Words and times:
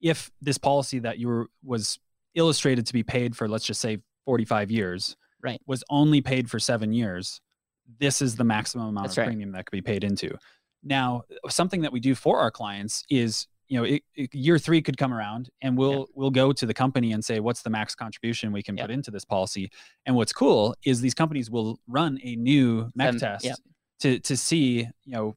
if 0.00 0.30
this 0.40 0.58
policy 0.58 0.98
that 1.00 1.18
you 1.18 1.28
were 1.28 1.46
was 1.64 1.98
illustrated 2.34 2.86
to 2.86 2.92
be 2.92 3.02
paid 3.02 3.36
for, 3.36 3.48
let's 3.48 3.64
just 3.64 3.80
say 3.80 3.98
45 4.26 4.70
years, 4.70 5.16
Right. 5.42 5.60
was 5.66 5.82
only 5.90 6.20
paid 6.20 6.50
for 6.50 6.58
seven 6.58 6.92
years, 6.92 7.40
this 7.98 8.20
is 8.20 8.36
the 8.36 8.44
maximum 8.44 8.88
amount 8.88 9.06
That's 9.06 9.14
of 9.16 9.22
right. 9.22 9.26
premium 9.28 9.52
that 9.52 9.66
could 9.66 9.72
be 9.76 9.82
paid 9.82 10.04
into. 10.04 10.36
Now, 10.82 11.22
something 11.48 11.80
that 11.82 11.92
we 11.92 12.00
do 12.00 12.14
for 12.14 12.38
our 12.38 12.50
clients 12.50 13.04
is, 13.10 13.46
you 13.68 13.78
know, 13.78 13.84
it, 13.84 14.02
it- 14.14 14.34
year 14.34 14.58
three 14.58 14.80
could 14.82 14.96
come 14.96 15.12
around, 15.12 15.48
and 15.62 15.76
we'll 15.76 16.06
we'll 16.14 16.30
go 16.30 16.52
to 16.52 16.66
the 16.66 16.74
company 16.74 17.12
and 17.12 17.24
say, 17.24 17.40
what's 17.40 17.62
the 17.62 17.70
max 17.70 17.94
contribution 17.94 18.52
we 18.52 18.62
can 18.62 18.76
Yeah. 18.76 18.84
put 18.84 18.90
into 18.90 19.10
this 19.10 19.24
policy? 19.24 19.70
And 20.06 20.14
what's 20.16 20.32
cool 20.32 20.74
is 20.84 21.00
these 21.00 21.14
companies 21.14 21.50
will 21.50 21.78
run 21.86 22.18
a 22.22 22.36
new 22.36 22.90
MEC 22.96 23.06
Seven- 23.14 23.20
test 23.20 23.44
yeah. 23.44 23.54
to 24.00 24.18
to 24.20 24.36
see, 24.36 24.80
you 25.04 25.12
know, 25.12 25.36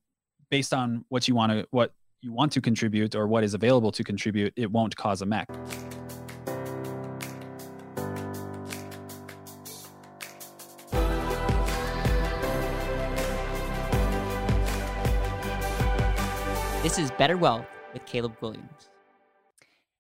based 0.50 0.74
on 0.74 1.06
what 1.10 1.28
you 1.28 1.36
want 1.36 1.52
to 1.54 1.68
what 1.72 1.94
you 2.24 2.32
want 2.32 2.52
to 2.52 2.62
contribute 2.62 3.16
or 3.16 3.26
what 3.26 3.44
is 3.44 3.56
available 3.56 3.92
to 3.92 4.04
contribute, 4.04 4.54
it 4.56 4.72
won't 4.72 4.96
cause 4.96 5.24
a 5.24 5.26
MEC. 5.26 5.46
This 16.84 17.00
is 17.00 17.10
Better 17.12 17.38
Wealth 17.38 17.66
with 17.94 18.06
Caleb 18.06 18.36
Williams. 18.42 18.91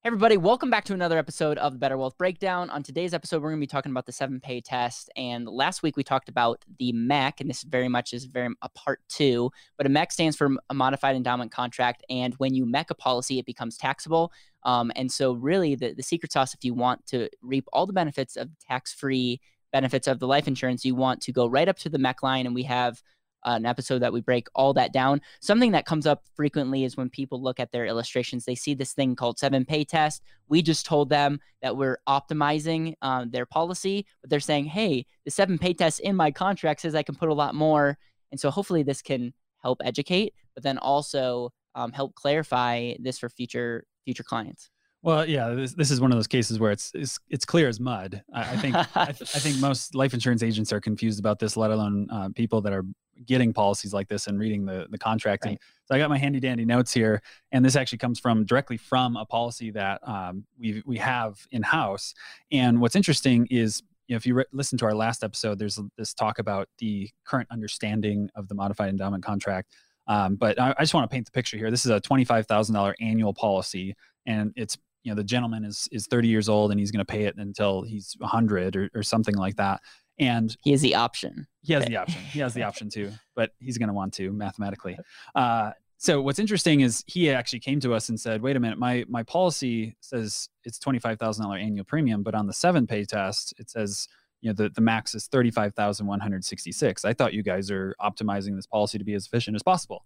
Hey 0.03 0.07
everybody, 0.07 0.35
welcome 0.35 0.71
back 0.71 0.83
to 0.85 0.95
another 0.95 1.19
episode 1.19 1.59
of 1.59 1.73
the 1.73 1.77
Better 1.77 1.95
Wealth 1.95 2.17
Breakdown. 2.17 2.71
On 2.71 2.81
today's 2.81 3.13
episode, 3.13 3.39
we're 3.39 3.49
going 3.49 3.59
to 3.59 3.63
be 3.63 3.67
talking 3.67 3.91
about 3.91 4.07
the 4.07 4.11
seven 4.11 4.39
pay 4.39 4.59
test. 4.59 5.11
And 5.15 5.47
last 5.47 5.83
week 5.83 5.95
we 5.95 6.03
talked 6.03 6.27
about 6.27 6.65
the 6.79 6.91
MEC, 6.91 7.39
and 7.39 7.47
this 7.47 7.61
very 7.61 7.87
much 7.87 8.11
is 8.11 8.25
very 8.25 8.49
a 8.63 8.69
part 8.69 9.01
two. 9.09 9.51
But 9.77 9.85
a 9.85 9.91
MEC 9.91 10.11
stands 10.11 10.35
for 10.35 10.55
a 10.71 10.73
modified 10.73 11.15
endowment 11.15 11.51
contract, 11.51 12.03
and 12.09 12.33
when 12.39 12.55
you 12.55 12.65
MEC 12.65 12.89
a 12.89 12.95
policy, 12.95 13.37
it 13.37 13.45
becomes 13.45 13.77
taxable. 13.77 14.33
Um, 14.63 14.91
and 14.95 15.11
so, 15.11 15.33
really, 15.33 15.75
the, 15.75 15.93
the 15.93 16.01
secret 16.01 16.31
sauce, 16.31 16.55
if 16.55 16.65
you 16.65 16.73
want 16.73 17.05
to 17.09 17.29
reap 17.43 17.67
all 17.71 17.85
the 17.85 17.93
benefits 17.93 18.37
of 18.37 18.49
tax-free 18.57 19.39
benefits 19.71 20.07
of 20.07 20.17
the 20.17 20.25
life 20.25 20.47
insurance, 20.47 20.83
you 20.83 20.95
want 20.95 21.21
to 21.21 21.31
go 21.31 21.45
right 21.45 21.69
up 21.69 21.77
to 21.77 21.89
the 21.89 21.99
MEC 21.99 22.23
line, 22.23 22.47
and 22.47 22.55
we 22.55 22.63
have 22.63 23.03
uh, 23.45 23.51
an 23.51 23.65
episode 23.65 23.99
that 23.99 24.13
we 24.13 24.21
break 24.21 24.47
all 24.55 24.73
that 24.73 24.93
down. 24.93 25.21
Something 25.39 25.71
that 25.71 25.85
comes 25.85 26.05
up 26.05 26.23
frequently 26.35 26.83
is 26.83 26.97
when 26.97 27.09
people 27.09 27.41
look 27.41 27.59
at 27.59 27.71
their 27.71 27.85
illustrations, 27.85 28.45
they 28.45 28.55
see 28.55 28.73
this 28.73 28.93
thing 28.93 29.15
called 29.15 29.39
seven 29.39 29.65
pay 29.65 29.83
test. 29.83 30.21
We 30.47 30.61
just 30.61 30.85
told 30.85 31.09
them 31.09 31.39
that 31.61 31.77
we're 31.77 31.99
optimizing 32.07 32.95
uh, 33.01 33.25
their 33.29 33.45
policy, 33.45 34.05
but 34.21 34.29
they're 34.29 34.39
saying, 34.39 34.65
hey, 34.65 35.05
the 35.25 35.31
seven 35.31 35.57
pay 35.57 35.73
test 35.73 35.99
in 35.99 36.15
my 36.15 36.31
contract 36.31 36.81
says 36.81 36.95
I 36.95 37.03
can 37.03 37.15
put 37.15 37.29
a 37.29 37.33
lot 37.33 37.55
more. 37.55 37.97
And 38.31 38.39
so 38.39 38.49
hopefully 38.49 38.83
this 38.83 39.01
can 39.01 39.33
help 39.61 39.81
educate, 39.83 40.33
but 40.53 40.63
then 40.63 40.77
also 40.77 41.51
um, 41.75 41.91
help 41.91 42.15
clarify 42.15 42.93
this 42.99 43.19
for 43.19 43.29
future 43.29 43.85
future 44.05 44.23
clients. 44.23 44.69
Well, 45.03 45.27
yeah, 45.27 45.49
this, 45.49 45.73
this 45.73 45.89
is 45.89 45.99
one 45.99 46.11
of 46.11 46.17
those 46.17 46.27
cases 46.27 46.59
where 46.59 46.71
it's 46.71 46.91
it's, 46.93 47.19
it's 47.29 47.45
clear 47.45 47.67
as 47.67 47.79
mud. 47.79 48.23
I, 48.33 48.41
I 48.41 48.57
think 48.57 48.75
I, 48.75 49.05
th- 49.05 49.35
I 49.35 49.39
think 49.39 49.57
most 49.59 49.95
life 49.95 50.13
insurance 50.13 50.43
agents 50.43 50.71
are 50.71 50.79
confused 50.79 51.19
about 51.19 51.39
this, 51.39 51.57
let 51.57 51.71
alone 51.71 52.07
uh, 52.11 52.29
people 52.35 52.61
that 52.61 52.73
are 52.73 52.85
getting 53.25 53.53
policies 53.53 53.93
like 53.93 54.07
this 54.07 54.27
and 54.27 54.39
reading 54.39 54.65
the 54.65 54.87
the 54.89 54.97
contract. 54.97 55.45
And 55.45 55.57
so 55.85 55.95
I 55.95 55.97
got 55.97 56.09
my 56.09 56.17
handy 56.17 56.39
dandy 56.39 56.65
notes 56.65 56.93
here, 56.93 57.21
and 57.51 57.63
this 57.63 57.75
actually 57.75 57.99
comes 57.99 58.19
from 58.19 58.45
directly 58.45 58.77
from 58.77 59.15
a 59.17 59.25
policy 59.25 59.71
that 59.71 60.05
um, 60.07 60.45
we 60.57 60.81
we 60.85 60.97
have 60.97 61.45
in 61.51 61.61
house. 61.63 62.13
And 62.51 62.81
what's 62.81 62.95
interesting 62.95 63.47
is. 63.49 63.81
You 64.07 64.15
know, 64.15 64.17
if 64.17 64.25
you 64.25 64.33
re- 64.33 64.45
listen 64.51 64.77
to 64.79 64.85
our 64.85 64.93
last 64.93 65.23
episode, 65.23 65.57
there's 65.57 65.79
this 65.97 66.13
talk 66.13 66.37
about 66.37 66.67
the 66.79 67.09
current 67.23 67.47
understanding 67.49 68.29
of 68.35 68.49
the 68.49 68.55
modified 68.55 68.89
endowment 68.89 69.23
contract. 69.23 69.71
Um, 70.05 70.35
but 70.35 70.59
I, 70.59 70.75
I 70.77 70.81
just 70.81 70.93
want 70.93 71.09
to 71.09 71.13
paint 71.13 71.27
the 71.27 71.31
picture 71.31 71.55
here. 71.55 71.71
This 71.71 71.85
is 71.85 71.91
a 71.91 72.01
twenty-five 72.01 72.45
thousand 72.45 72.75
dollar 72.75 72.93
annual 72.99 73.33
policy, 73.33 73.95
and 74.25 74.51
it's 74.57 74.77
you 75.03 75.11
know 75.11 75.15
the 75.15 75.23
gentleman 75.23 75.63
is 75.63 75.87
is 75.91 76.07
30 76.07 76.27
years 76.27 76.49
old 76.49 76.71
and 76.71 76.79
he's 76.79 76.91
going 76.91 77.03
to 77.03 77.05
pay 77.05 77.23
it 77.23 77.35
until 77.37 77.81
he's 77.81 78.15
100 78.19 78.75
or, 78.75 78.89
or 78.93 79.03
something 79.03 79.35
like 79.35 79.55
that 79.55 79.81
and 80.21 80.55
He 80.63 80.71
has 80.71 80.81
the 80.81 80.95
option. 80.95 81.47
he 81.61 81.73
has 81.73 81.85
the 81.85 81.97
option. 81.97 82.21
He 82.21 82.39
has 82.39 82.53
the 82.53 82.63
option 82.69 82.89
too 82.89 83.11
but 83.35 83.51
he's 83.59 83.77
going 83.77 83.87
to 83.87 83.93
want 83.93 84.13
to 84.13 84.31
mathematically. 84.31 84.97
Uh, 85.35 85.71
so 85.97 86.21
what's 86.21 86.39
interesting 86.39 86.81
is 86.81 87.03
he 87.07 87.29
actually 87.31 87.59
came 87.59 87.79
to 87.79 87.93
us 87.93 88.09
and 88.09 88.19
said 88.19 88.41
wait 88.41 88.55
a 88.55 88.59
minute 88.59 88.77
my 88.77 89.03
my 89.09 89.23
policy 89.23 89.95
says 89.99 90.49
it's 90.63 90.79
$25000 90.79 91.61
annual 91.61 91.83
premium 91.85 92.23
but 92.23 92.33
on 92.35 92.47
the 92.47 92.53
seven 92.53 92.87
pay 92.87 93.03
test 93.05 93.53
it 93.57 93.69
says 93.69 94.07
you 94.41 94.49
know 94.49 94.53
the, 94.55 94.69
the 94.69 94.81
max 94.81 95.13
is 95.13 95.27
35166 95.27 97.05
i 97.05 97.13
thought 97.13 97.33
you 97.33 97.43
guys 97.43 97.69
are 97.69 97.95
optimizing 98.01 98.55
this 98.55 98.65
policy 98.65 98.97
to 98.97 99.03
be 99.03 99.13
as 99.13 99.25
efficient 99.27 99.55
as 99.55 99.63
possible. 99.63 100.03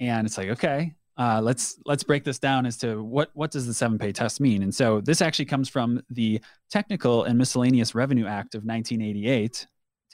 And 0.00 0.26
it's 0.26 0.38
like 0.38 0.48
okay 0.50 0.94
uh, 1.18 1.40
let's 1.42 1.78
let's 1.84 2.04
break 2.04 2.22
this 2.22 2.38
down 2.38 2.64
as 2.64 2.76
to 2.78 3.02
what 3.02 3.30
what 3.34 3.50
does 3.50 3.66
the 3.66 3.74
seven 3.74 3.98
pay 3.98 4.12
test 4.12 4.40
mean? 4.40 4.62
And 4.62 4.72
so 4.72 5.00
this 5.00 5.20
actually 5.20 5.46
comes 5.46 5.68
from 5.68 6.00
the 6.10 6.40
technical 6.70 7.24
and 7.24 7.36
miscellaneous 7.36 7.94
revenue 7.94 8.26
act 8.26 8.54
of 8.54 8.64
1988 8.64 9.66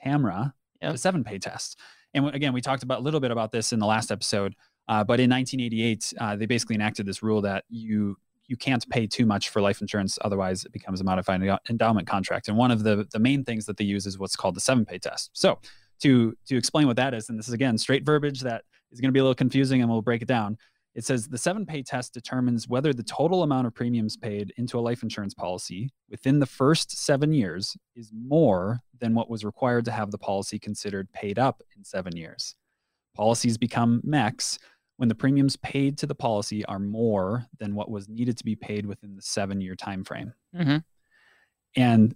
tamra 0.03 0.53
Yep. 0.83 0.93
the 0.93 0.99
seven 0.99 1.23
pay 1.23 1.39
test. 1.39 1.79
And 2.15 2.29
again 2.35 2.53
we 2.55 2.61
talked 2.63 2.83
about 2.83 3.01
a 3.01 3.03
little 3.03 3.21
bit 3.21 3.31
about 3.31 3.53
this 3.53 3.73
in 3.73 3.79
the 3.79 3.87
last 3.87 4.11
episode 4.11 4.55
uh, 4.89 5.05
but 5.05 5.21
in 5.21 5.31
1988 5.31 6.15
uh, 6.19 6.37
they 6.37 6.47
basically 6.47 6.75
enacted 6.75 7.05
this 7.07 7.23
rule 7.23 7.43
that 7.43 7.65
you 7.69 8.17
you 8.47 8.57
can't 8.57 8.89
pay 8.91 9.07
too 9.07 9.25
much 9.27 9.51
for 9.51 9.61
life 9.61 9.81
insurance 9.83 10.19
otherwise 10.23 10.65
it 10.65 10.73
becomes 10.73 11.01
a 11.01 11.05
modified 11.05 11.43
endowment 11.69 12.07
contract. 12.07 12.49
And 12.49 12.57
one 12.57 12.71
of 12.71 12.83
the 12.83 13.07
the 13.13 13.19
main 13.19 13.45
things 13.45 13.67
that 13.67 13.77
they 13.77 13.85
use 13.85 14.07
is 14.07 14.19
what's 14.19 14.37
called 14.37 14.57
the 14.57 14.61
seven 14.61 14.87
pay 14.87 14.99
test. 14.99 15.31
So 15.35 15.59
to 16.01 16.35
to 16.47 16.57
explain 16.57 16.87
what 16.87 16.97
that 16.97 17.13
is 17.13 17.29
and 17.29 17.39
this 17.39 17.47
is 17.49 17.55
again 17.55 17.77
straight 17.77 18.05
verbiage 18.07 18.41
that 18.41 18.65
is 18.91 19.01
going 19.01 19.09
to 19.09 19.13
be 19.13 19.21
a 19.21 19.23
little 19.23 19.35
confusing 19.35 19.83
and 19.83 19.91
we'll 19.91 20.03
break 20.03 20.23
it 20.23 20.29
down 20.29 20.57
it 20.95 21.05
says 21.05 21.27
the 21.27 21.39
seven 21.39 21.67
pay 21.67 21.83
test 21.83 22.15
determines 22.15 22.69
whether 22.69 22.93
the 22.93 23.03
total 23.03 23.43
amount 23.43 23.67
of 23.67 23.75
premiums 23.75 24.17
paid 24.17 24.53
into 24.57 24.79
a 24.79 24.81
life 24.81 25.03
insurance 25.03 25.35
policy 25.35 25.91
within 26.09 26.39
the 26.39 26.47
first 26.47 26.97
seven 26.97 27.33
years 27.33 27.77
is 27.97 28.13
more 28.13 28.81
than 29.01 29.15
what 29.15 29.29
was 29.29 29.45
required 29.45 29.85
to 29.87 29.91
have 29.91 30.11
the 30.11 30.19
policy 30.19 30.59
considered 30.59 31.13
paid 31.13 31.39
up 31.39 31.63
in 31.77 31.85
seven 31.85 32.17
years. 32.17 32.55
Policies 33.17 33.59
become 33.59 34.01
MECs 34.07 34.59
when 34.97 35.09
the 35.09 35.15
premiums 35.15 35.57
paid 35.57 35.99
to 35.99 36.07
the 36.07 36.15
policy 36.15 36.65
are 36.67 36.79
more 36.79 37.47
than 37.59 37.75
what 37.75 37.91
was 37.91 38.09
needed 38.09 38.37
to 38.39 38.45
be 38.45 38.55
paid 38.55 38.87
within 38.87 39.17
the 39.17 39.23
seven 39.23 39.61
year 39.61 39.75
time 39.75 40.05
frame. 40.05 40.33
hmm 40.57 40.77
And 41.77 42.15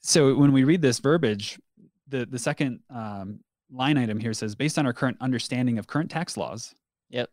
so 0.00 0.34
when 0.36 0.52
we 0.52 0.62
read 0.64 0.82
this 0.82 1.00
verbiage, 1.00 1.58
the, 2.06 2.26
the 2.26 2.38
second 2.38 2.80
um, 2.90 3.40
line 3.72 3.98
item 3.98 4.20
here 4.20 4.34
says 4.34 4.54
based 4.54 4.78
on 4.78 4.86
our 4.86 4.92
current 4.92 5.16
understanding 5.20 5.78
of 5.78 5.86
current 5.86 6.10
tax 6.10 6.36
laws, 6.36 6.74
Yep. 7.14 7.30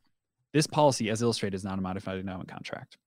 this 0.54 0.68
policy 0.68 1.10
as 1.10 1.22
illustrated 1.22 1.56
is 1.56 1.64
not 1.64 1.80
a 1.80 1.82
modified 1.82 2.20
endowment 2.20 2.50
contract. 2.50 2.98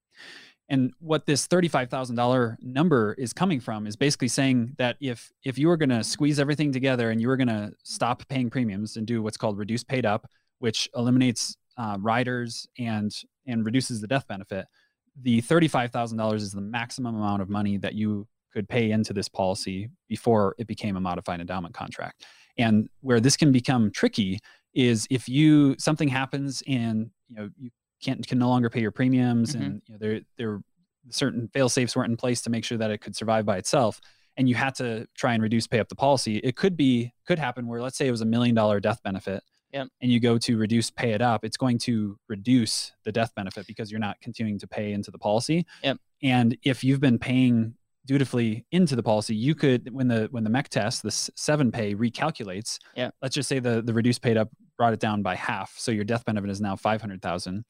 And 0.67 0.93
what 0.99 1.25
this 1.25 1.47
$35,000 1.47 2.57
number 2.61 3.13
is 3.13 3.33
coming 3.33 3.59
from 3.59 3.85
is 3.85 3.95
basically 3.95 4.29
saying 4.29 4.75
that 4.77 4.97
if 4.99 5.31
if 5.43 5.59
you 5.59 5.67
were 5.67 5.77
going 5.77 5.89
to 5.89 6.03
squeeze 6.03 6.39
everything 6.39 6.71
together 6.71 7.11
and 7.11 7.21
you 7.21 7.27
were 7.27 7.37
going 7.37 7.49
to 7.49 7.71
stop 7.83 8.27
paying 8.29 8.49
premiums 8.49 8.97
and 8.97 9.05
do 9.05 9.21
what's 9.21 9.37
called 9.37 9.59
reduced 9.59 9.87
paid 9.87 10.05
up, 10.05 10.27
which 10.59 10.89
eliminates 10.95 11.55
uh, 11.77 11.97
riders 11.99 12.67
and 12.79 13.15
and 13.45 13.65
reduces 13.65 14.01
the 14.01 14.07
death 14.07 14.27
benefit, 14.27 14.65
the 15.21 15.41
$35,000 15.43 16.35
is 16.35 16.51
the 16.51 16.61
maximum 16.61 17.15
amount 17.15 17.41
of 17.41 17.49
money 17.49 17.77
that 17.77 17.93
you 17.93 18.27
could 18.51 18.67
pay 18.67 18.89
into 18.89 19.13
this 19.13 19.29
policy 19.29 19.89
before 20.07 20.55
it 20.57 20.65
became 20.65 20.97
a 20.97 20.99
modified 20.99 21.39
endowment 21.39 21.75
contract. 21.75 22.25
And 22.57 22.89
where 23.01 23.19
this 23.19 23.37
can 23.37 23.51
become 23.51 23.91
tricky 23.91 24.39
is 24.75 25.07
if 25.09 25.27
you 25.27 25.75
something 25.79 26.07
happens 26.09 26.61
and 26.67 27.09
you 27.29 27.35
know 27.35 27.49
you 27.57 27.69
can't 28.03 28.25
can 28.27 28.37
no 28.37 28.49
longer 28.49 28.69
pay 28.69 28.81
your 28.81 28.91
premiums 28.91 29.55
Mhm. 29.55 29.65
and 29.65 29.81
you 29.87 29.93
know 29.93 29.97
there 29.99 30.21
there 30.37 30.61
certain 31.09 31.47
fail 31.53 31.69
safes 31.69 31.95
weren't 31.95 32.09
in 32.11 32.17
place 32.17 32.41
to 32.41 32.49
make 32.49 32.63
sure 32.65 32.77
that 32.77 32.91
it 32.91 32.99
could 32.99 33.15
survive 33.15 33.45
by 33.45 33.57
itself 33.57 33.99
and 34.37 34.49
you 34.49 34.55
had 34.55 34.75
to 34.75 35.07
try 35.15 35.33
and 35.33 35.41
reduce 35.41 35.65
pay 35.67 35.79
up 35.79 35.87
the 35.87 35.95
policy 35.95 36.37
it 36.37 36.55
could 36.55 36.75
be 36.75 37.13
could 37.25 37.39
happen 37.39 37.67
where 37.67 37.81
let's 37.81 37.97
say 37.97 38.07
it 38.07 38.11
was 38.11 38.21
a 38.21 38.25
million 38.25 38.53
dollar 38.55 38.79
death 38.79 39.01
benefit 39.03 39.41
Yep. 39.71 39.87
and 40.01 40.09
you 40.11 40.19
go 40.21 40.37
to 40.37 40.57
reduce 40.57 40.89
pay 40.91 41.11
it 41.11 41.21
up 41.21 41.43
it's 41.45 41.57
going 41.57 41.77
to 41.79 42.17
reduce 42.27 42.91
the 43.03 43.11
death 43.11 43.33
benefit 43.35 43.67
because 43.67 43.91
you're 43.91 43.99
not 43.99 44.19
continuing 44.21 44.57
to 44.59 44.67
pay 44.67 44.91
into 44.93 45.11
the 45.11 45.17
policy 45.19 45.65
Yep. 45.83 45.97
and 46.23 46.57
if 46.63 46.83
you've 46.83 47.01
been 47.01 47.19
paying 47.19 47.75
dutifully 48.05 48.65
into 48.71 48.95
the 48.95 49.01
policy 49.03 49.35
you 49.35 49.53
could 49.55 49.91
when 49.91 50.07
the 50.07 50.27
when 50.31 50.43
the 50.43 50.49
mec 50.49 50.69
test 50.69 51.01
the 51.03 51.11
seven 51.11 51.71
pay 51.71 51.93
recalculates 51.95 52.77
let's 53.21 53.33
just 53.35 53.49
say 53.49 53.59
the 53.59 53.81
the 53.81 53.93
reduced 53.93 54.21
paid 54.21 54.37
up 54.37 54.49
brought 54.77 54.93
it 54.93 54.99
down 54.99 55.21
by 55.21 55.35
half. 55.35 55.73
So 55.77 55.91
your 55.91 56.03
death 56.03 56.25
benefit 56.25 56.49
is 56.49 56.61
now 56.61 56.75
500000 56.75 57.63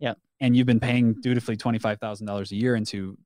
Yep. 0.00 0.18
and 0.40 0.56
you've 0.56 0.66
been 0.66 0.78
paying 0.80 1.14
dutifully 1.20 1.56
$25000 1.56 2.50
a 2.50 2.54
year 2.54 2.76
into 2.76 3.16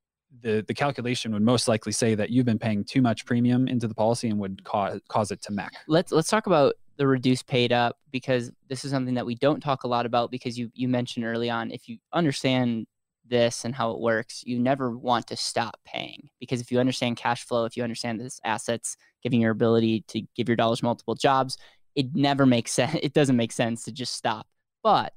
the 0.40 0.64
the 0.66 0.72
calculation 0.72 1.32
would 1.34 1.42
most 1.42 1.68
likely 1.68 1.92
say 1.92 2.14
that 2.14 2.30
you've 2.30 2.46
been 2.46 2.58
paying 2.58 2.84
too 2.84 3.02
much 3.02 3.26
premium 3.26 3.68
into 3.68 3.86
the 3.86 3.94
policy 3.94 4.28
and 4.28 4.38
would 4.38 4.64
cause 4.64 4.98
cause 5.08 5.30
it 5.30 5.42
to 5.42 5.52
MEC. 5.52 5.68
Let's 5.86 6.10
let's 6.10 6.30
talk 6.30 6.46
about 6.46 6.74
the 6.96 7.06
reduced 7.06 7.46
paid 7.46 7.72
up 7.72 7.98
because 8.10 8.50
this 8.68 8.84
is 8.84 8.90
something 8.90 9.14
that 9.14 9.26
we 9.26 9.34
don't 9.34 9.60
talk 9.60 9.84
a 9.84 9.88
lot 9.88 10.06
about 10.06 10.30
because 10.30 10.58
you 10.58 10.70
you 10.72 10.88
mentioned 10.88 11.26
early 11.26 11.50
on 11.50 11.70
if 11.70 11.88
you 11.88 11.98
understand 12.14 12.86
this 13.28 13.64
and 13.64 13.74
how 13.74 13.90
it 13.92 14.00
works 14.00 14.42
you 14.46 14.58
never 14.58 14.96
want 14.96 15.26
to 15.26 15.36
stop 15.36 15.78
paying 15.84 16.28
because 16.40 16.60
if 16.60 16.72
you 16.72 16.80
understand 16.80 17.16
cash 17.16 17.44
flow 17.44 17.64
if 17.64 17.76
you 17.76 17.82
understand 17.82 18.20
this 18.20 18.40
assets 18.44 18.96
giving 19.22 19.40
your 19.40 19.52
ability 19.52 20.04
to 20.08 20.22
give 20.34 20.48
your 20.48 20.56
dollars 20.56 20.82
multiple 20.82 21.14
jobs 21.14 21.56
it 21.94 22.14
never 22.14 22.46
makes 22.46 22.72
sense 22.72 22.98
it 23.02 23.12
doesn't 23.12 23.36
make 23.36 23.52
sense 23.52 23.84
to 23.84 23.92
just 23.92 24.14
stop 24.14 24.46
but 24.82 25.12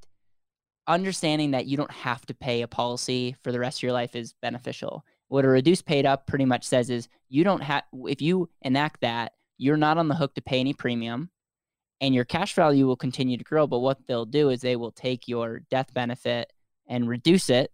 understanding 0.88 1.52
that 1.52 1.66
you 1.66 1.78
don't 1.78 1.92
have 1.92 2.26
to 2.28 2.34
pay 2.34 2.62
a 2.62 2.68
policy 2.68 3.36
for 3.44 3.52
the 3.52 3.60
rest 3.60 3.80
of 3.80 3.84
your 3.84 3.92
life 3.92 4.16
is 4.16 4.34
beneficial. 4.42 5.04
What 5.28 5.46
a 5.46 5.48
reduced 5.48 5.86
paid 5.86 6.06
up 6.06 6.28
pretty 6.28 6.46
much 6.46 6.64
says 6.64 6.90
is 6.90 7.08
you 7.30 7.44
don't 7.44 7.64
have 7.64 7.84
if 8.08 8.22
you 8.22 8.50
enact 8.62 9.02
that, 9.02 9.34
you're 9.58 9.78
not 9.78 9.98
on 9.98 10.08
the 10.08 10.16
hook 10.16 10.36
to 10.36 10.42
pay 10.42 10.60
any 10.60 10.74
premium 10.74 11.30
and 12.02 12.14
your 12.14 12.26
cash 12.26 12.54
value 12.54 12.86
will 12.86 12.98
continue 12.98 13.38
to 13.38 13.44
grow, 13.44 13.66
but 13.68 13.80
what 13.80 14.06
they'll 14.06 14.26
do 14.26 14.50
is 14.50 14.62
they 14.62 14.76
will 14.76 14.92
take 14.92 15.28
your 15.28 15.62
death 15.72 15.94
benefit 15.94 16.52
and 16.88 17.10
reduce 17.10 17.50
it 17.50 17.72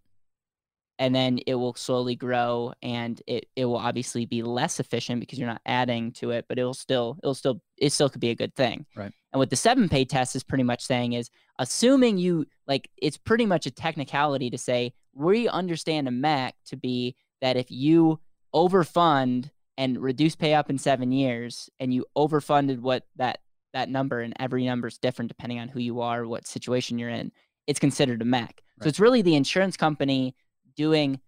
and 0.98 1.14
then 1.14 1.38
it 1.46 1.54
will 1.54 1.74
slowly 1.74 2.14
grow 2.14 2.72
and 2.82 3.20
it, 3.26 3.46
it 3.56 3.64
will 3.64 3.76
obviously 3.76 4.26
be 4.26 4.42
less 4.42 4.78
efficient 4.78 5.20
because 5.20 5.38
you're 5.38 5.48
not 5.48 5.62
adding 5.66 6.12
to 6.12 6.30
it 6.30 6.44
but 6.48 6.58
it'll 6.58 6.74
still 6.74 7.18
it'll 7.22 7.34
still 7.34 7.60
it 7.78 7.92
still 7.92 8.08
could 8.08 8.20
be 8.20 8.30
a 8.30 8.34
good 8.34 8.54
thing. 8.54 8.86
Right. 8.94 9.12
And 9.32 9.38
what 9.38 9.50
the 9.50 9.56
seven 9.56 9.88
pay 9.88 10.04
test 10.04 10.36
is 10.36 10.44
pretty 10.44 10.64
much 10.64 10.84
saying 10.84 11.14
is 11.14 11.30
assuming 11.58 12.18
you 12.18 12.46
like 12.66 12.88
it's 12.96 13.16
pretty 13.16 13.46
much 13.46 13.66
a 13.66 13.70
technicality 13.70 14.50
to 14.50 14.58
say 14.58 14.92
we 15.14 15.48
understand 15.48 16.08
a 16.08 16.10
MEC 16.10 16.52
to 16.66 16.76
be 16.76 17.16
that 17.40 17.56
if 17.56 17.70
you 17.70 18.20
overfund 18.54 19.50
and 19.78 20.00
reduce 20.00 20.36
pay 20.36 20.54
up 20.54 20.70
in 20.70 20.78
seven 20.78 21.10
years 21.10 21.70
and 21.80 21.92
you 21.92 22.04
overfunded 22.16 22.80
what 22.80 23.06
that 23.16 23.38
that 23.72 23.88
number 23.88 24.20
and 24.20 24.34
every 24.38 24.66
number 24.66 24.86
is 24.86 24.98
different 24.98 25.30
depending 25.30 25.58
on 25.58 25.68
who 25.68 25.80
you 25.80 26.00
are 26.00 26.26
what 26.26 26.46
situation 26.46 26.98
you're 26.98 27.08
in 27.08 27.32
it's 27.66 27.80
considered 27.80 28.20
a 28.20 28.24
MEC. 28.24 28.40
Right. 28.40 28.54
so 28.82 28.88
it's 28.88 29.00
really 29.00 29.22
the 29.22 29.34
insurance 29.34 29.76
company 29.76 30.34
doing 30.74 31.20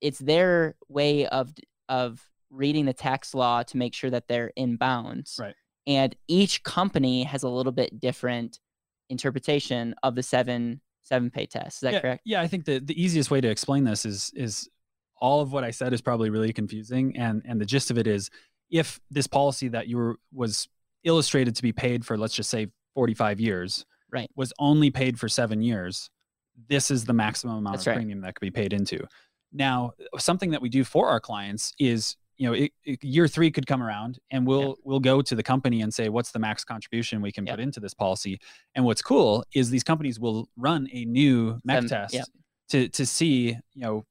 it's 0.00 0.18
their 0.18 0.74
way 0.88 1.26
of 1.26 1.52
of 1.88 2.22
reading 2.50 2.84
the 2.84 2.92
tax 2.92 3.34
law 3.34 3.62
to 3.62 3.76
make 3.76 3.94
sure 3.94 4.10
that 4.10 4.28
they're 4.28 4.52
in 4.56 4.76
bounds. 4.76 5.38
Right. 5.40 5.54
And 5.86 6.14
each 6.28 6.62
company 6.62 7.24
has 7.24 7.42
a 7.42 7.48
little 7.48 7.72
bit 7.72 8.00
different 8.00 8.60
interpretation 9.10 9.94
of 10.02 10.14
the 10.14 10.22
seven 10.22 10.80
seven 11.02 11.30
pay 11.30 11.46
test. 11.46 11.76
Is 11.76 11.80
that 11.80 11.92
yeah, 11.94 12.00
correct? 12.00 12.22
Yeah, 12.24 12.40
I 12.40 12.48
think 12.48 12.64
the, 12.64 12.78
the 12.78 13.00
easiest 13.00 13.30
way 13.30 13.40
to 13.40 13.48
explain 13.48 13.84
this 13.84 14.04
is 14.04 14.32
is 14.34 14.68
all 15.20 15.40
of 15.40 15.52
what 15.52 15.64
I 15.64 15.70
said 15.70 15.92
is 15.92 16.00
probably 16.00 16.30
really 16.30 16.52
confusing. 16.52 17.16
And 17.16 17.42
and 17.46 17.60
the 17.60 17.66
gist 17.66 17.90
of 17.90 17.98
it 17.98 18.06
is 18.06 18.30
if 18.70 19.00
this 19.10 19.26
policy 19.26 19.68
that 19.68 19.88
you 19.88 19.96
were 19.96 20.16
was 20.32 20.68
illustrated 21.04 21.54
to 21.56 21.62
be 21.62 21.72
paid 21.72 22.04
for, 22.04 22.16
let's 22.16 22.34
just 22.34 22.50
say 22.50 22.68
45 22.94 23.40
years, 23.40 23.84
right, 24.10 24.30
was 24.34 24.52
only 24.58 24.90
paid 24.90 25.18
for 25.18 25.28
seven 25.28 25.62
years, 25.62 26.10
this 26.68 26.90
is 26.90 27.04
the 27.04 27.12
maximum 27.12 27.56
amount 27.56 27.76
That's 27.76 27.86
of 27.86 27.90
right. 27.92 27.96
premium 27.96 28.20
that 28.22 28.34
could 28.34 28.40
be 28.40 28.50
paid 28.50 28.72
into. 28.72 29.06
Now, 29.52 29.92
something 30.18 30.50
that 30.50 30.60
we 30.62 30.68
do 30.68 30.84
for 30.84 31.08
our 31.08 31.20
clients 31.20 31.72
is, 31.78 32.16
you 32.36 32.48
know, 32.48 32.54
it, 32.54 32.72
it, 32.84 33.02
year 33.04 33.28
three 33.28 33.50
could 33.50 33.66
come 33.66 33.82
around, 33.82 34.18
and 34.30 34.46
we'll 34.46 34.68
Yep. 34.70 34.76
we'll 34.84 35.00
go 35.00 35.22
to 35.22 35.34
the 35.34 35.42
company 35.42 35.82
and 35.82 35.92
say, 35.94 36.08
what's 36.08 36.32
the 36.32 36.38
max 36.40 36.64
contribution 36.64 37.22
we 37.22 37.30
can 37.30 37.46
Yep. 37.46 37.56
put 37.56 37.62
into 37.62 37.80
this 37.80 37.94
policy? 37.94 38.38
And 38.74 38.84
what's 38.84 39.02
cool 39.02 39.44
is 39.54 39.70
these 39.70 39.84
companies 39.84 40.18
will 40.18 40.48
run 40.56 40.88
a 40.92 41.04
new 41.04 41.60
MEC 41.64 41.74
Seven- 41.74 41.88
test 41.88 42.14
yep. 42.14 42.24
to 42.70 42.88
to 42.88 43.06
see, 43.06 43.56
you 43.74 43.80
know, 43.82 44.04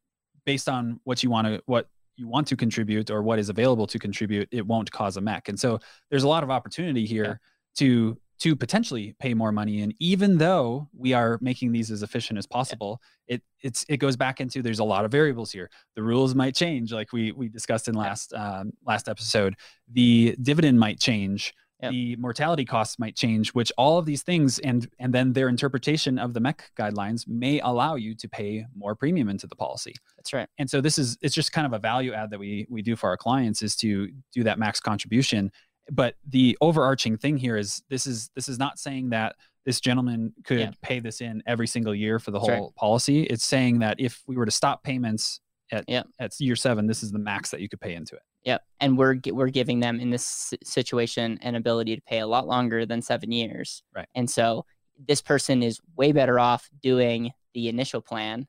based 0.45 0.69
on 0.69 1.00
what 1.04 1.24
you 1.24 1.30
want 1.30 1.48
to 1.48 1.62
what 1.66 1.88
you 2.16 2.28
want 2.28 2.48
to 2.48 2.56
contribute 2.56 3.10
or 3.10 3.24
what 3.24 3.40
is 3.40 3.50
available 3.50 3.88
to 3.88 3.98
contribute, 4.00 4.48
it 4.51 4.66
won't 4.66 4.92
cause 4.92 5.18
a 5.18 5.22
MEC. 5.22 5.50
And 5.50 5.60
so 5.60 5.80
there's 6.12 6.24
a 6.24 6.28
lot 6.28 6.44
of 6.44 6.51
opportunity 6.51 7.06
here 7.06 7.42
to 7.78 8.18
to 8.44 8.56
potentially 8.56 9.16
pay 9.19 9.34
more 9.34 9.51
money 9.51 9.81
and 9.81 9.94
even 10.00 10.38
though 10.38 10.88
we 10.95 11.13
are 11.13 11.38
making 11.42 11.72
these 11.72 11.90
as 11.90 12.04
efficient 12.04 12.38
as 12.38 12.45
possible 12.45 13.01
it 13.28 13.42
it's 13.62 13.86
it 13.90 13.98
goes 13.98 14.16
back 14.16 14.42
into 14.42 14.62
there's 14.62 14.80
a 14.80 14.84
lot 14.84 15.06
of 15.06 15.12
variables 15.12 15.51
here. 15.51 15.69
The 15.95 16.04
rules 16.04 16.36
might 16.36 16.56
change 16.56 16.92
like 16.92 17.13
we 17.13 17.31
we 17.31 17.48
discussed 17.50 17.88
in 17.88 17.95
last 17.95 18.34
um, 18.34 18.72
last 18.86 19.07
episode. 19.07 19.56
The 19.92 20.36
dividend 20.42 20.80
might 20.80 21.00
change. 21.00 21.54
Yep. 21.81 21.92
the 21.92 22.16
mortality 22.16 22.63
costs 22.63 22.98
might 22.98 23.13
change 23.13 23.50
which 23.50 23.69
all 23.78 23.98
of 23.98 24.06
these 24.06 24.24
things 24.24 24.57
and 24.60 24.88
and 25.00 25.13
then 25.13 25.34
their 25.34 25.50
interpretation 25.50 26.18
of 26.18 26.34
the 26.34 26.40
mec 26.40 26.72
guidelines 26.80 27.28
may 27.28 27.60
allow 27.60 27.95
you 27.95 28.16
to 28.16 28.30
pay 28.30 28.66
more 28.74 28.95
premium 28.95 29.28
into 29.28 29.48
the 29.48 29.56
policy. 29.56 29.94
That's 30.16 30.31
right. 30.31 30.48
and 30.57 30.69
so 30.69 30.80
this 30.80 30.98
is 30.98 31.18
it's 31.22 31.36
just 31.36 31.51
kind 31.51 31.68
of 31.68 31.74
a 31.74 31.80
value 31.80 32.13
add 32.13 32.30
that 32.30 32.40
we 32.40 32.66
we 32.69 32.81
do 32.81 32.95
for 32.95 33.10
our 33.10 33.18
clients 33.18 33.62
is 33.62 33.75
to 33.78 34.10
do 34.31 34.44
that 34.44 34.60
max 34.60 34.80
contribution 34.80 35.51
but 35.91 36.15
the 36.27 36.57
overarching 36.62 37.18
thing 37.18 37.38
here 37.38 37.57
is 37.57 37.83
this 37.89 38.07
is 38.07 38.30
this 38.35 38.47
is 38.47 38.57
not 38.59 38.80
saying 38.80 39.09
that 39.09 39.35
this 39.65 39.80
gentleman 39.80 40.33
could 40.44 40.59
Yeah. 40.59 40.71
pay 40.81 41.00
this 41.00 41.21
in 41.21 41.41
every 41.45 41.68
single 41.68 41.95
year 41.95 42.19
for 42.19 42.31
the 42.31 42.39
That's 42.39 42.50
whole 42.53 42.65
right. 42.68 42.75
policy 42.75 43.24
it's 43.24 43.44
saying 43.45 43.80
that 43.80 43.97
if 44.00 44.21
we 44.27 44.35
were 44.38 44.45
to 44.45 44.51
stop 44.51 44.83
payments 44.83 45.39
at 45.71 45.85
Yeah. 45.88 46.03
at 46.19 46.39
year 46.39 46.56
7 46.56 46.88
this 46.88 47.03
is 47.03 47.12
the 47.12 47.19
max 47.19 47.51
that 47.51 47.62
you 47.62 47.69
could 47.69 47.81
pay 47.81 47.94
into 47.95 48.15
it 48.15 48.21
Yep. 48.45 48.62
And 48.81 48.97
we're 48.97 49.15
we're 49.31 49.47
giving 49.47 49.80
them 49.80 50.01
in 50.01 50.09
this 50.09 50.53
situation 50.65 51.39
an 51.44 51.56
ability 51.56 51.95
to 51.95 52.01
pay 52.01 52.19
a 52.19 52.27
lot 52.27 52.45
longer 52.45 52.85
than 52.85 53.01
seven 53.01 53.31
years. 53.31 53.83
Right. 53.95 54.09
And 54.15 54.30
so 54.30 54.65
this 55.07 55.21
person 55.21 55.63
is 55.63 55.80
way 55.95 56.12
better 56.12 56.38
off 56.41 56.69
doing 56.81 57.31
the 57.53 57.69
initial 57.69 58.01
plan. 58.01 58.47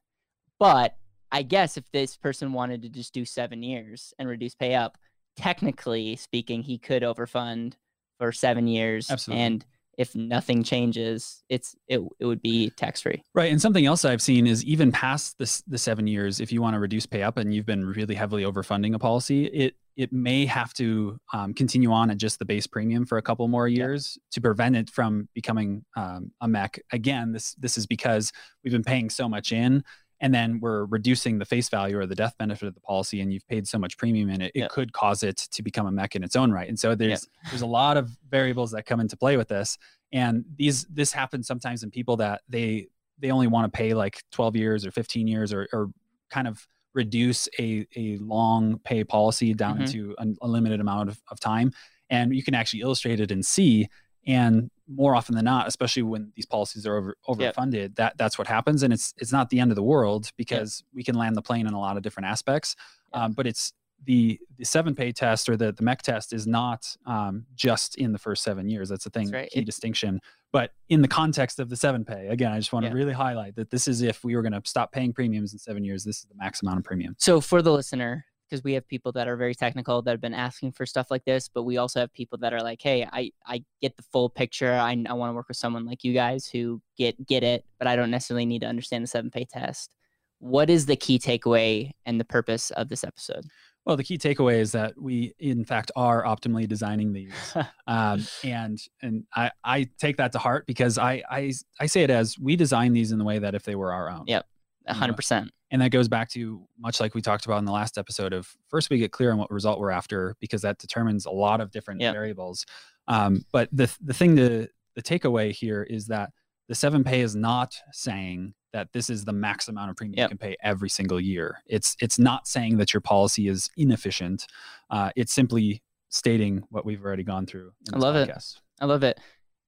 But 0.58 0.96
I 1.30 1.42
guess 1.42 1.76
if 1.76 1.88
this 1.92 2.16
person 2.16 2.52
wanted 2.52 2.82
to 2.82 2.88
just 2.88 3.14
do 3.14 3.24
seven 3.24 3.62
years 3.62 4.12
and 4.18 4.28
reduce 4.28 4.56
pay 4.56 4.74
up, 4.74 4.98
technically 5.36 6.16
speaking, 6.16 6.62
he 6.62 6.78
could 6.78 7.02
overfund 7.02 7.74
for 8.18 8.32
seven 8.32 8.66
years. 8.66 9.10
Absolutely. 9.10 9.44
And 9.44 9.66
if 9.98 10.14
nothing 10.14 10.62
changes, 10.62 11.42
it's 11.48 11.76
it, 11.88 12.00
it 12.18 12.26
would 12.26 12.42
be 12.42 12.70
tax 12.70 13.02
free. 13.02 13.22
Right, 13.34 13.50
and 13.50 13.60
something 13.60 13.86
else 13.86 14.04
I've 14.04 14.22
seen 14.22 14.46
is 14.46 14.64
even 14.64 14.90
past 14.92 15.38
this 15.38 15.62
the 15.62 15.78
seven 15.78 16.06
years, 16.06 16.40
if 16.40 16.52
you 16.52 16.60
want 16.60 16.74
to 16.74 16.80
reduce 16.80 17.06
pay 17.06 17.22
up 17.22 17.36
and 17.36 17.54
you've 17.54 17.66
been 17.66 17.84
really 17.84 18.14
heavily 18.14 18.42
overfunding 18.42 18.94
a 18.94 18.98
policy, 18.98 19.46
it 19.46 19.74
it 19.96 20.12
may 20.12 20.44
have 20.44 20.74
to 20.74 21.16
um, 21.32 21.54
continue 21.54 21.92
on 21.92 22.10
at 22.10 22.18
just 22.18 22.40
the 22.40 22.44
base 22.44 22.66
premium 22.66 23.06
for 23.06 23.18
a 23.18 23.22
couple 23.22 23.46
more 23.46 23.68
years 23.68 24.18
to 24.32 24.40
prevent 24.40 24.74
it 24.74 24.90
from 24.90 25.28
becoming 25.34 25.84
um, 25.96 26.32
a 26.40 26.48
MEC. 26.48 26.80
Again, 26.92 27.32
this 27.32 27.54
this 27.54 27.78
is 27.78 27.86
because 27.86 28.32
we've 28.62 28.72
been 28.72 28.82
paying 28.82 29.10
so 29.10 29.28
much 29.28 29.52
in, 29.52 29.84
and 30.24 30.32
then 30.34 30.58
we're 30.60 30.86
reducing 30.86 31.38
the 31.38 31.44
face 31.44 31.68
value 31.68 31.98
or 31.98 32.06
the 32.06 32.14
death 32.14 32.34
benefit 32.38 32.66
of 32.66 32.74
the 32.74 32.80
policy, 32.80 33.20
and 33.20 33.30
you've 33.32 33.46
paid 33.46 33.68
so 33.68 33.78
much 33.78 33.98
premium 33.98 34.30
in 34.30 34.40
it, 34.40 34.52
it 34.54 34.60
Yeah. 34.60 34.68
could 34.68 34.92
cause 34.92 35.22
it 35.22 35.36
to 35.36 35.62
become 35.62 35.86
a 35.86 35.92
MEC 35.92 36.16
in 36.16 36.24
its 36.24 36.34
own 36.34 36.50
right. 36.50 36.68
And 36.68 36.78
so 36.78 36.94
there's 36.94 37.28
there's 37.50 37.60
a 37.62 37.66
lot 37.82 37.96
of 37.98 38.10
variables 38.30 38.70
that 38.70 38.86
come 38.86 39.00
into 39.00 39.16
play 39.16 39.36
with 39.36 39.48
this 39.48 39.76
and 40.12 40.44
these 40.56 40.84
this 40.86 41.12
happens 41.12 41.46
sometimes 41.46 41.82
in 41.82 41.90
people 41.90 42.16
that 42.16 42.40
they 42.48 42.86
they 43.18 43.30
only 43.30 43.48
want 43.48 43.70
to 43.70 43.76
pay 43.76 43.92
like 43.94 44.22
12 44.32 44.56
years 44.56 44.86
or 44.86 44.90
15 44.90 45.26
years 45.28 45.52
or, 45.52 45.68
or 45.74 45.90
kind 46.30 46.48
of 46.48 46.66
reduce 46.94 47.48
a, 47.58 47.86
a 47.96 48.16
long 48.18 48.78
pay 48.84 49.04
policy 49.04 49.52
down 49.54 49.76
Mhm. 49.76 49.80
into 49.80 50.14
an, 50.18 50.36
a 50.40 50.48
limited 50.48 50.80
amount 50.80 51.08
of, 51.10 51.20
of 51.30 51.38
time 51.40 51.70
and 52.08 52.34
you 52.34 52.42
can 52.42 52.54
actually 52.54 52.80
illustrate 52.80 53.20
it 53.20 53.30
and 53.30 53.44
see 53.44 53.88
and 54.26 54.70
more 54.88 55.14
often 55.14 55.34
than 55.34 55.44
not 55.44 55.66
especially 55.66 56.02
when 56.02 56.32
these 56.36 56.46
policies 56.46 56.86
are 56.86 56.96
over 56.96 57.16
Yep. 57.38 57.56
overfunded 57.56 57.96
that 57.96 58.16
that's 58.18 58.36
what 58.38 58.46
happens 58.46 58.82
and 58.82 58.92
it's 58.92 59.14
it's 59.18 59.32
not 59.32 59.48
the 59.50 59.58
end 59.60 59.70
of 59.70 59.76
the 59.76 59.82
world 59.82 60.30
because 60.36 60.82
we 60.94 61.02
can 61.02 61.14
land 61.14 61.36
the 61.36 61.42
plane 61.42 61.66
in 61.66 61.72
a 61.72 61.80
lot 61.80 61.96
of 61.96 62.02
different 62.02 62.26
aspects 62.26 62.76
Yep. 63.14 63.22
um, 63.22 63.32
but 63.32 63.46
it's 63.46 63.72
the 64.06 64.38
the 64.58 64.64
seven 64.66 64.94
pay 64.94 65.12
test 65.12 65.48
or 65.48 65.56
the 65.56 65.72
the 65.72 65.82
MEC 65.82 66.02
test 66.02 66.32
is 66.34 66.46
not 66.46 66.94
um, 67.06 67.46
just 67.54 67.96
in 67.96 68.12
the 68.12 68.18
first 68.18 68.42
seven 68.42 68.68
years. 68.68 68.90
That's 68.90 69.04
the 69.04 69.10
thing, 69.10 69.30
right. 69.30 69.48
key 69.50 69.60
It- 69.60 69.64
distinction. 69.66 70.20
But 70.52 70.72
in 70.90 71.00
the 71.00 71.08
context 71.08 71.58
of 71.58 71.70
the 71.70 71.76
seven 71.76 72.04
pay, 72.04 72.28
again, 72.28 72.52
I 72.52 72.58
just 72.58 72.72
want 72.72 72.84
to 72.84 72.88
Yeah. 72.90 72.94
really 72.96 73.12
highlight 73.14 73.54
that 73.56 73.70
this 73.70 73.88
is 73.88 74.02
if 74.02 74.22
we 74.22 74.36
were 74.36 74.42
going 74.42 74.52
to 74.52 74.60
stop 74.66 74.92
paying 74.92 75.14
premiums 75.14 75.52
in 75.54 75.58
seven 75.58 75.84
years, 75.84 76.04
this 76.04 76.18
is 76.18 76.24
the 76.26 76.34
max 76.34 76.60
amount 76.60 76.78
of 76.78 76.84
premium. 76.84 77.14
So 77.18 77.40
for 77.40 77.62
the 77.62 77.72
listener, 77.72 78.26
because 78.48 78.64
we 78.64 78.72
have 78.74 78.86
people 78.88 79.12
that 79.12 79.28
are 79.28 79.36
very 79.36 79.54
technical 79.54 80.02
that 80.02 80.10
have 80.10 80.20
been 80.20 80.34
asking 80.34 80.72
for 80.72 80.86
stuff 80.86 81.10
like 81.10 81.24
this, 81.24 81.48
but 81.48 81.62
we 81.64 81.76
also 81.76 82.00
have 82.00 82.12
people 82.12 82.38
that 82.38 82.52
are 82.52 82.62
like, 82.62 82.80
"Hey, 82.82 83.08
I 83.12 83.32
I 83.46 83.64
get 83.80 83.96
the 83.96 84.02
full 84.02 84.28
picture. 84.28 84.72
I 84.72 84.90
I 85.08 85.12
want 85.14 85.30
to 85.30 85.34
work 85.34 85.48
with 85.48 85.56
someone 85.56 85.86
like 85.86 86.04
you 86.04 86.12
guys 86.12 86.46
who 86.46 86.80
get 86.96 87.26
get 87.26 87.42
it, 87.42 87.64
but 87.78 87.88
I 87.88 87.96
don't 87.96 88.10
necessarily 88.10 88.46
need 88.46 88.60
to 88.60 88.68
understand 88.68 89.04
the 89.04 89.08
seven 89.08 89.30
pay 89.30 89.44
test." 89.44 89.90
What 90.38 90.68
is 90.68 90.86
the 90.86 90.96
key 90.96 91.18
takeaway 91.18 91.92
and 92.04 92.20
the 92.20 92.24
purpose 92.24 92.70
of 92.72 92.88
this 92.88 93.02
episode? 93.02 93.46
Well, 93.86 93.96
the 93.96 94.04
key 94.04 94.16
takeaway 94.16 94.60
is 94.60 94.72
that 94.72 94.94
we, 95.00 95.34
in 95.38 95.64
fact, 95.64 95.90
are 95.94 96.24
optimally 96.24 96.66
designing 96.66 97.12
these, 97.12 97.32
um, 97.86 98.26
and 98.42 98.78
and 99.02 99.24
I, 99.34 99.50
I 99.62 99.88
take 99.98 100.16
that 100.16 100.32
to 100.32 100.38
heart 100.38 100.66
because 100.66 100.96
I, 100.96 101.22
I 101.30 101.52
I 101.80 101.86
say 101.86 102.02
it 102.02 102.10
as 102.10 102.38
we 102.38 102.56
design 102.56 102.92
these 102.92 103.12
in 103.12 103.18
the 103.18 103.24
way 103.24 103.38
that 103.38 103.54
if 103.54 103.64
they 103.64 103.74
were 103.74 103.92
our 103.92 104.10
own. 104.10 104.24
Yep. 104.26 104.46
A 104.86 104.94
hundred 104.94 105.16
percent. 105.16 105.50
and 105.70 105.80
that 105.82 105.90
goes 105.90 106.08
back 106.08 106.28
to 106.30 106.66
much 106.78 107.00
like 107.00 107.14
we 107.14 107.22
talked 107.22 107.46
about 107.46 107.58
in 107.58 107.64
the 107.64 107.72
last 107.72 107.96
episode 107.98 108.32
of 108.32 108.48
first 108.68 108.90
we 108.90 108.98
get 108.98 109.12
clear 109.12 109.32
on 109.32 109.38
what 109.38 109.50
result 109.50 109.78
we're 109.80 109.90
after 109.90 110.34
because 110.40 110.62
that 110.62 110.78
determines 110.78 111.24
a 111.26 111.30
lot 111.30 111.60
of 111.60 111.70
different 111.70 112.00
Yep. 112.00 112.12
variables 112.14 112.66
um, 113.08 113.44
but 113.52 113.68
the 113.72 113.90
the 114.02 114.14
thing 114.14 114.36
to 114.36 114.68
the 114.94 115.02
takeaway 115.02 115.52
here 115.52 115.82
is 115.82 116.06
that 116.08 116.30
the 116.68 116.74
seven 116.74 117.02
pay 117.04 117.20
is 117.20 117.34
not 117.34 117.76
saying 117.92 118.54
that 118.72 118.88
this 118.92 119.08
is 119.10 119.24
the 119.24 119.32
max 119.32 119.68
amount 119.68 119.90
of 119.90 119.96
premium 119.96 120.18
Yep. 120.18 120.30
you 120.30 120.36
can 120.36 120.48
pay 120.48 120.56
every 120.62 120.88
single 120.90 121.20
year 121.20 121.58
it's 121.66 121.96
it's 122.00 122.18
not 122.18 122.46
saying 122.46 122.76
that 122.78 122.92
your 122.92 123.00
policy 123.00 123.48
is 123.48 123.70
inefficient 123.76 124.46
uh, 124.90 125.10
it's 125.16 125.32
simply 125.32 125.82
stating 126.10 126.62
what 126.70 126.84
we've 126.84 127.02
already 127.04 127.24
gone 127.24 127.46
through 127.46 127.72
in 127.88 127.94
I 127.94 127.98
love 127.98 128.14
it. 128.16 128.28
podcast. 128.28 128.60
I 128.80 128.84
love 128.86 129.02
it. 129.02 129.18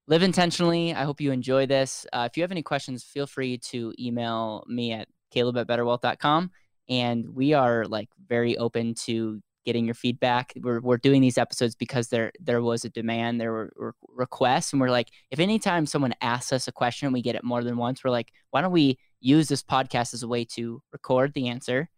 Live 0.09 0.23
intentionally. 0.23 0.95
I 0.95 1.03
hope 1.03 1.21
you 1.21 1.33
enjoy 1.33 1.67
this. 1.67 2.07
Uh, 2.13 2.29
if 2.31 2.37
you 2.37 2.45
have 2.45 2.53
any 2.53 2.63
questions, 2.63 3.03
feel 3.03 3.27
free 3.27 3.59
to 3.59 3.93
email 3.99 4.65
me 4.69 4.93
at 4.93 5.09
caleb 5.33 5.57
at 5.57 5.67
betterwealth.com. 5.67 6.53
And 6.89 7.29
we 7.35 7.55
are 7.55 7.85
like 7.87 8.09
very 8.29 8.57
open 8.57 8.95
to 9.07 9.41
getting 9.65 9.85
your 9.85 9.97
feedback. 9.97 10.53
We're, 10.63 10.81
we're 10.81 10.97
doing 10.97 11.21
these 11.21 11.39
episodes 11.39 11.75
because 11.75 12.07
there 12.07 12.31
there 12.39 12.63
was 12.63 12.85
a 12.85 12.89
demand, 12.91 13.41
there 13.41 13.53
were, 13.53 13.73
were 13.77 13.95
requests, 14.09 14.73
and 14.73 14.81
we're 14.81 14.91
like, 14.91 15.09
if 15.33 15.41
anytime 15.41 15.87
someone 15.87 16.15
asks 16.21 16.53
us 16.53 16.69
a 16.69 16.73
question, 16.73 17.13
we 17.13 17.21
get 17.21 17.35
it 17.35 17.43
more 17.43 17.65
than 17.65 17.77
once. 17.77 18.05
We're 18.05 18.11
like, 18.13 18.33
why 18.51 18.61
don't 18.61 18.71
we 18.71 19.01
use 19.21 19.49
this 19.49 19.65
podcast 19.65 20.15
as 20.15 20.23
a 20.23 20.29
way 20.29 20.45
to 20.45 20.81
record 20.93 21.35
the 21.35 21.49
answer 21.49 21.89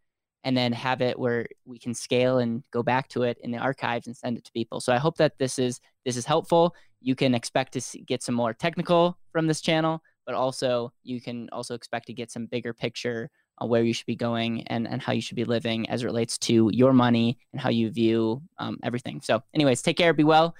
and 0.44 0.56
then 0.56 0.72
have 0.72 1.02
it 1.02 1.18
where 1.18 1.46
we 1.66 1.78
can 1.78 1.92
scale 1.92 2.38
and 2.38 2.64
go 2.70 2.82
back 2.82 3.08
to 3.08 3.24
it 3.24 3.36
in 3.42 3.50
the 3.50 3.58
archives 3.58 4.06
and 4.06 4.16
send 4.16 4.38
it 4.38 4.44
to 4.44 4.52
people. 4.52 4.80
So 4.80 4.94
I 4.94 4.96
hope 4.96 5.18
that 5.18 5.36
this 5.38 5.58
is 5.58 5.80
this 6.06 6.16
is 6.16 6.24
helpful. 6.24 6.74
You 7.00 7.14
can 7.14 7.34
expect 7.34 7.72
to 7.74 7.80
see, 7.80 8.02
get 8.02 8.22
some 8.22 8.34
more 8.34 8.52
technical 8.52 9.18
from 9.32 9.46
this 9.46 9.60
channel, 9.60 10.02
but 10.26 10.34
also 10.34 10.92
you 11.02 11.20
can 11.20 11.48
also 11.52 11.74
expect 11.74 12.06
to 12.06 12.12
get 12.12 12.30
some 12.30 12.46
bigger 12.46 12.72
picture 12.74 13.30
on 13.58 13.68
where 13.68 13.82
you 13.82 13.92
should 13.92 14.06
be 14.06 14.16
going 14.16 14.66
and, 14.68 14.86
and 14.86 15.02
how 15.02 15.12
you 15.12 15.20
should 15.20 15.36
be 15.36 15.44
living 15.44 15.88
as 15.90 16.02
it 16.02 16.06
relates 16.06 16.38
to 16.38 16.70
your 16.72 16.92
money 16.92 17.38
and 17.52 17.60
how 17.60 17.70
you 17.70 17.90
view 17.90 18.42
um, 18.58 18.78
everything. 18.82 19.20
So, 19.20 19.42
anyways, 19.54 19.82
take 19.82 19.96
care, 19.96 20.12
be 20.12 20.24
well. 20.24 20.54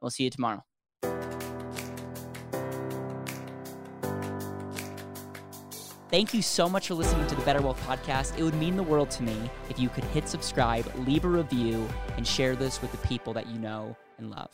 We'll 0.00 0.10
see 0.10 0.24
you 0.24 0.30
tomorrow. 0.30 0.64
Thank 6.10 6.34
you 6.34 6.42
so 6.42 6.68
much 6.68 6.88
for 6.88 6.94
listening 6.94 7.24
to 7.28 7.36
the 7.36 7.42
Better 7.42 7.62
Wealth 7.62 7.80
Podcast. 7.86 8.36
It 8.36 8.42
would 8.42 8.54
mean 8.54 8.74
the 8.74 8.82
world 8.82 9.10
to 9.12 9.22
me 9.22 9.36
if 9.68 9.78
you 9.78 9.88
could 9.88 10.02
hit 10.04 10.28
subscribe, 10.28 10.90
leave 11.06 11.24
a 11.24 11.28
review, 11.28 11.86
and 12.16 12.26
share 12.26 12.56
this 12.56 12.82
with 12.82 12.90
the 12.90 12.98
people 13.06 13.32
that 13.34 13.46
you 13.46 13.60
know 13.60 13.96
and 14.18 14.28
love. 14.28 14.50